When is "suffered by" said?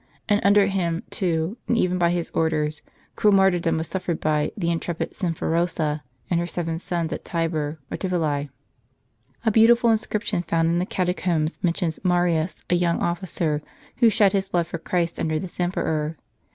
3.87-4.51